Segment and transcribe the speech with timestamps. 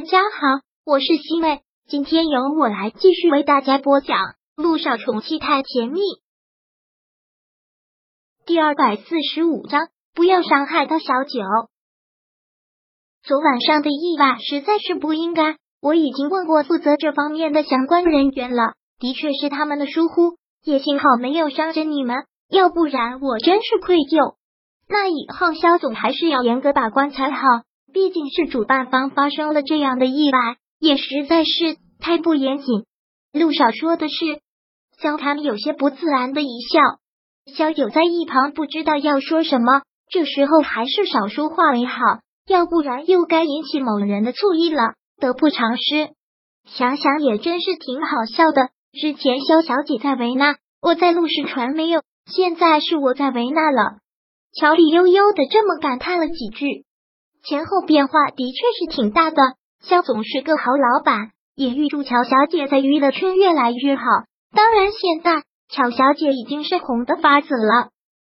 [0.00, 4.16] 大家好，我是西妹，今天由我来继续为大家播讲
[4.56, 6.00] 《路上宠妻太甜蜜》
[8.46, 11.42] 第二百四十五章，不要伤害到小九。
[13.22, 24.36] 昨晚上的意外实在是不应该，我已经问过负责这方面的相关人员了，的确是他们的疏忽，也幸好没有伤着你们，要不然我真是愧疚。
[24.88, 27.42] 那以后肖总还是要严格把关才好。
[27.92, 32.84] 毕竟是主办方发生了这样的意外，也实在是太不严谨。
[33.32, 34.40] 陆少说的是，
[35.00, 36.80] 萧谈有些不自然的一笑。
[37.54, 41.94] 萧九在一旁不知道要说什么，这时候还是少说话为好，
[42.46, 46.10] 要不然又该引起某人的注意了，得不偿失。
[46.66, 48.68] 想想也真是挺好笑的。
[48.92, 53.98] 之前萧小姐在维纳，我在陆氏传没有，现在是我在维纳了。
[54.52, 56.84] 乔丽悠悠的这么感叹了几句。
[57.42, 59.40] 前后变化的确是挺大的，
[59.82, 64.02] 肖总是个好老板，也预祝乔小姐在娱乐圈越来越好。
[64.54, 67.88] 当然，现在乔小姐已经是红的发紫了。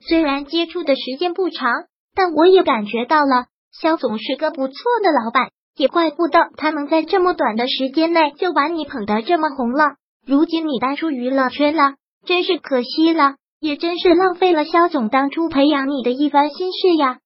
[0.00, 1.70] 虽然接触的时间不长，
[2.14, 9.96] 但我也感觉到了，肖总是个不错的老板，也怪不得他能在这么短的时间内就把你捧得这么红了。
[10.26, 11.94] 如今你淡出娱乐圈了，
[12.26, 17.18] 真是可惜了，也真是浪费了肖总当初培养你的一番心血呀。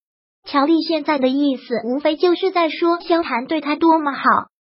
[0.44, 4.20] 乔丽现在的意思，无非就是在说萧寒对他多么好，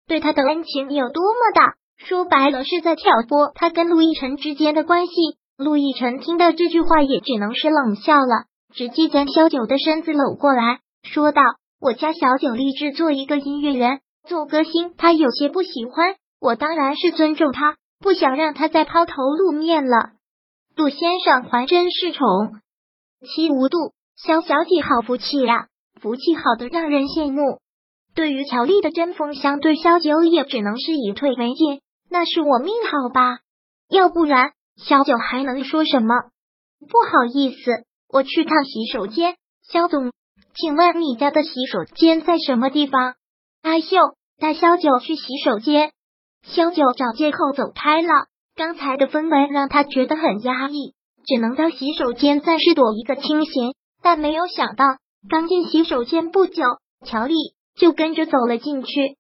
[0.08, 1.76] 对他的恩情有多么大。
[1.98, 5.14] 说白了，是在挑拨他跟陆亦辰之间的关系。
[5.58, 11.42] 陆亦辰听到这句话，也只能是冷笑了，直接将萧九的身子搂过来，说道
[11.82, 20.12] ：“我家小九立志做一个音乐人，做歌星，他有些不喜欢，我当然是尊重他，不想让他再抛头露面了。
[20.76, 22.26] 陆先生还真是宠
[23.26, 25.68] 妻无度。”萧小姐好福气呀，
[26.02, 27.60] 福气好的让人羡慕。
[28.16, 31.82] 对于乔丽的针锋相对，萧九也只能是以退为进。
[32.10, 33.42] 那是我命好吧？
[33.88, 36.16] 要不然萧九还能说什么？
[36.80, 39.36] 不好意思，我去趟洗手间。
[39.62, 40.12] 萧总，
[40.56, 43.14] 请问你家的洗手间在什么地方？
[43.62, 43.98] 阿秀
[44.40, 45.92] 带萧九去洗手间。
[46.42, 48.10] 萧九找借口走开了。
[48.56, 50.96] 刚才的氛围让他觉得很压抑，
[51.28, 53.77] 只能到洗手间暂时躲一个清闲。
[54.02, 54.86] 但没有想到，
[55.30, 56.64] 刚进洗手间不久，
[57.06, 57.34] 乔丽
[57.76, 59.18] 就跟着走了进去。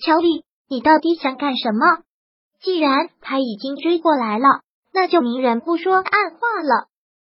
[0.00, 2.02] 乔丽，你到底想干什么？
[2.60, 4.62] 既然他已经追过来了，
[4.92, 6.88] 那就明人不说暗话了。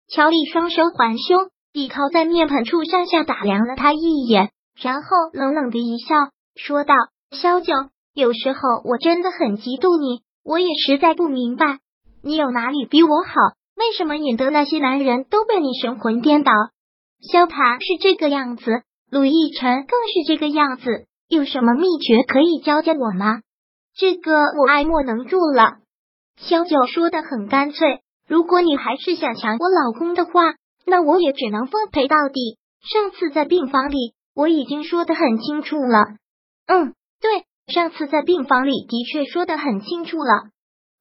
[0.07, 6.15] 乔丽双手环胸，倚靠在面盆处，上下打量了他一眼，然后冷冷的一笑，
[6.55, 6.93] 说道
[7.31, 7.73] ：“萧九，
[8.13, 11.79] 有时候我真的很嫉妒你，我也实在不明白，
[12.21, 13.33] 你有哪里比我好？
[13.75, 16.51] 为什么引得那些男人都被你神魂颠倒？”
[17.31, 23.41] 萧谈是这个样子，鲁亦辰更是这个样子，有什么秘诀可以教教我吗？
[23.95, 25.77] 这个我爱莫能助了。
[26.35, 32.57] 萧九说的很干脆，如果你还是想抢我老公的话，那我也只能奉陪到底。
[32.81, 36.17] 上次在病房里，我已经说的很清楚了。
[36.67, 40.49] 嗯，对，上次在病房里的确说的很清楚了。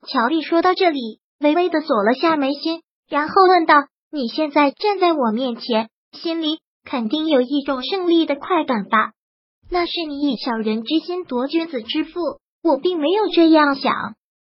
[0.07, 3.75] 乔丽说到这里，微微的锁了下眉心，然后问道
[4.13, 9.13] ：“你现在站在我面前？”心里肯定有一种胜利的快感吧？
[9.71, 12.21] 那是你以小人之心夺君子之腹，
[12.63, 14.15] 我并没有这样想。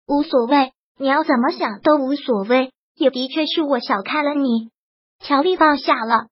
[0.07, 2.71] 无所谓，你要怎么想都无所谓。
[2.97, 4.69] 也的确是我小看了你。
[5.19, 6.27] 乔丽放下了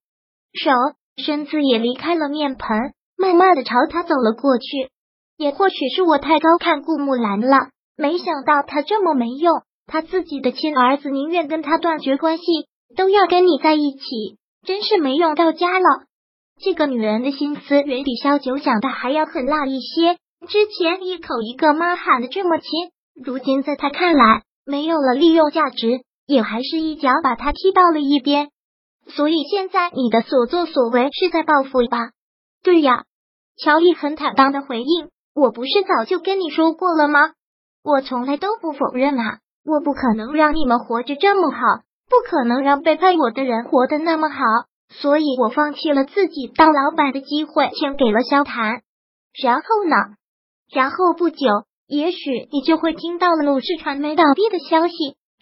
[0.53, 0.72] 手，
[1.17, 4.90] 身子也离开了面盆，慢慢的朝他走了过去。
[5.38, 9.63] 也或许是我太高看顾木兰了，没想到他这么没用。
[9.88, 12.44] 他自己的亲儿子宁愿跟他断绝关系，
[12.95, 14.38] 都要跟你在一起。
[14.66, 16.06] 真是没用到家了。
[16.59, 20.18] 这个女人的心思远比萧九想的还要狠辣一些。
[20.47, 22.91] 之前一口一个妈喊的这么亲，
[23.23, 28.50] 如今在他看来没有了利用价值，也还是一脚把他踢到了一边。
[29.07, 32.12] 所以现在你的所作所为是在报复吧？
[32.62, 33.03] 对呀，
[33.57, 35.09] 乔丽很坦荡的回应。
[35.35, 37.32] 我不是早就跟你说过了吗？
[37.84, 41.58] 我从来都不否认啊，我不可能让你们活着这么好。
[42.14, 44.38] 不可能让背叛我的人活得那么好，
[44.90, 48.84] 所以我放弃了自己当老板的机会，签给了萧谈。
[49.42, 49.96] 然后呢？
[50.72, 51.48] 然后不久，
[51.88, 54.94] 也许你就会听到了陆氏传媒倒闭的消息，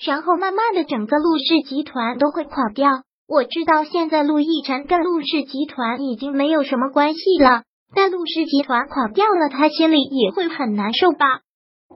[0.01, 2.89] 然后慢慢的整个陆氏集团都会垮掉。
[3.27, 7.63] 我知道现在陆亦辰跟陆氏集团已经没有什么关系了，
[7.93, 11.41] 但陆氏集团垮掉了，他心里也会很难受吧？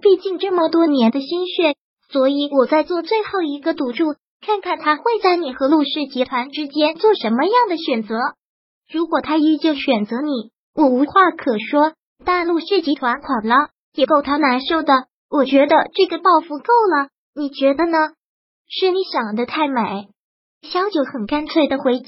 [0.01, 1.77] 毕竟这么多年的心血，
[2.12, 4.16] 所以我在做最后一个赌注。
[4.45, 8.15] 看看他会在你和陆氏集团之间做什么样的选择。
[8.94, 11.94] 如果他依旧选择你，我无话可说。
[12.24, 14.94] 但陆氏集团垮了，也够他难受的。
[15.31, 17.97] 我觉得这个报复够了，你觉得呢？
[18.69, 20.09] 是你想的太美。
[20.62, 22.06] 萧九很干脆的回击：“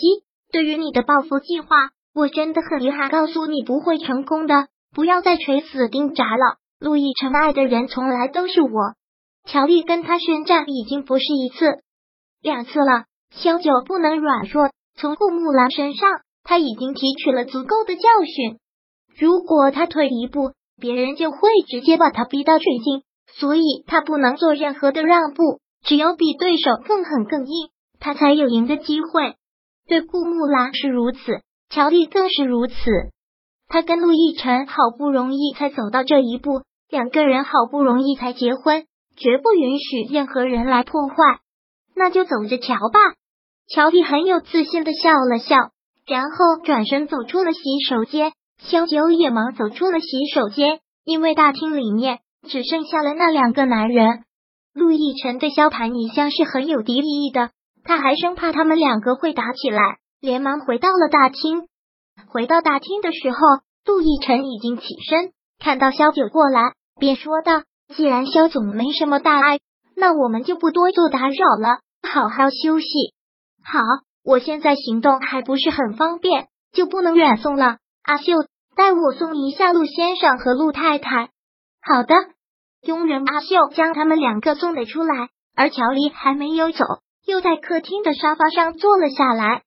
[0.54, 1.68] 对于你的报复计划，
[2.13, 4.68] 我真的很遗憾，告诉你不会成功的。
[4.94, 6.57] 不要再垂死盯闸了。
[6.80, 8.69] 陆亦辰爱的人从来都是我，
[9.45, 11.81] 乔丽跟他宣战已经不是一次、
[12.42, 13.06] 两次了。
[13.31, 16.10] 萧九不能软弱，从顾木兰身上
[16.44, 18.57] 他已经提取了足够的教训。
[19.18, 21.38] 如果他退一步，别人就会
[21.68, 23.04] 直接把他逼到绝境，
[23.34, 25.60] 所以他不能做任何的让步。
[25.84, 27.69] 只有比对手更狠更硬。”
[28.00, 29.36] 他才有赢的机会。
[29.88, 31.18] 对顾木兰是如此，
[31.69, 32.74] 乔丽更是如此。
[33.68, 38.86] 他跟陆亦辰好不容易才走到这一步，两个人好不容易才结婚，
[39.16, 41.16] 绝不允许任何人来破坏。
[41.97, 42.99] 那就走着瞧吧。
[43.67, 45.55] 乔丽很有自信的笑了笑，
[46.05, 47.59] 然后转身走出了洗
[47.89, 48.31] 手间。
[48.59, 54.23] 萧九也忙走出了洗手间，因为大厅里面只剩下了那两个男人。
[54.73, 57.51] 陆亦辰对萧盘一向是很有敌意的。
[57.83, 61.67] 他还生怕他们两个会打起来，连忙回到了大厅。
[62.27, 63.38] 回到大厅的时候，
[63.85, 67.63] 陆亦辰已经起身，看到萧九过来，便说道
[67.95, 69.59] ：“既然萧总没什么大碍，
[69.95, 72.88] 那我们就不多做打扰了，好好休息。”
[73.63, 73.80] 好，
[74.24, 77.77] 我现在行动还不是很方便，就不能远送了。
[78.04, 78.33] 阿秀，
[78.75, 81.30] 带我送一下陆先生和陆太太。
[81.81, 82.15] 好的，
[82.81, 86.86] 佣人阿秀将他们两个送了出来，而乔丽还没有走。
[87.25, 89.63] 又在客厅的沙发上坐了下来。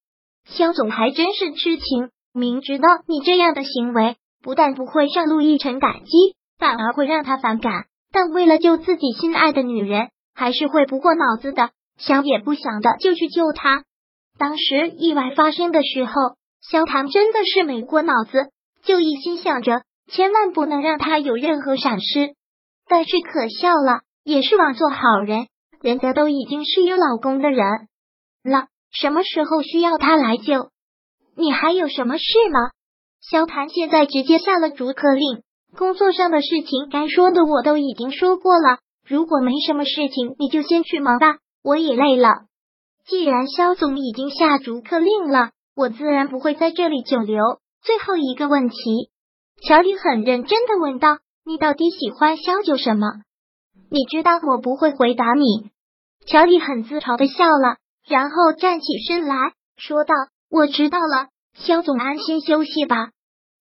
[0.47, 11.71] 肖总还真是痴情，明知道你这样的行为不但不会让陆亦辰感激，反而会让他反感，但为了救自己心爱的女人，还是会不过脑子的，
[12.01, 13.85] 想也不想的就去救他。
[14.39, 16.13] 当时意外发生的时候，
[16.61, 18.51] 萧谭真的是没过脑子，
[18.83, 22.35] 就一心想着千万不能让他有任何闪失。
[22.89, 25.47] 但是可笑了，也是枉做好人。
[25.81, 27.65] 人家都已经是有老公的人
[28.45, 30.71] 了，什么时候需要他来救？
[31.37, 32.71] 你还有什么事吗？
[33.23, 35.43] 萧谭现在直接下了逐客令，
[35.77, 38.79] 工作上的事情该说的我都已经说过了。
[39.07, 42.29] 如果没什么事情，你就先去忙吧，我也累了。
[43.07, 47.43] 既然肖总已经下逐客令了，我自然不会在这里久留。
[47.83, 49.11] 最后一个问题，
[49.67, 53.07] 乔丽很认真的问道：“你到底喜欢肖九什么？”
[53.91, 55.71] 你知道我不会回答你。
[56.27, 59.35] 乔丽很自嘲的笑了，然后站起身来
[59.77, 60.15] 说道
[60.51, 63.11] ：“我知道了，肖总安心休息吧。”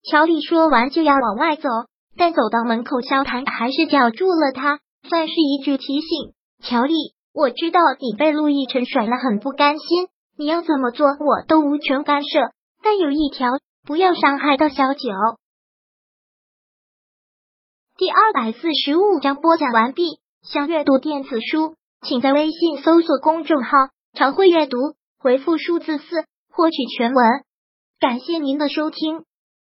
[0.03, 1.67] 乔丽说完就要往外走，
[2.15, 6.93] 但走到门口，肖谭还是叫住了他，算是一句提醒：“乔丽，
[7.33, 13.49] 我知道你被陆亦辰甩了，很不甘心，你要怎么做我都无权干涉，但有一条，
[13.85, 15.09] 不要伤害到小九。”
[17.97, 20.19] 第二百四十五章播讲完毕。
[20.41, 23.71] 想阅读电子书，请在微信搜索公众号
[24.15, 24.77] “常会阅读”，
[25.19, 27.43] 回复数字四获取全文。
[27.99, 29.25] 感谢您的收听。